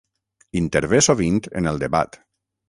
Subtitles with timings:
[0.61, 2.19] Intervé sovint en el debat.